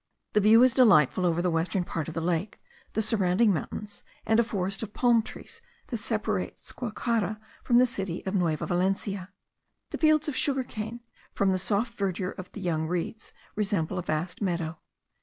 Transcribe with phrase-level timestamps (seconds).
[0.33, 2.59] The view is delightful over the western part of the lake,
[2.93, 8.25] the surrounding mountains, and a forest of palm trees that separates Guacara from the city
[8.25, 9.29] of Nueva Valencia.
[9.91, 11.01] The fields of sugar cane,
[11.35, 14.79] from the soft verdure of the young reeds, resemble a vast meadow.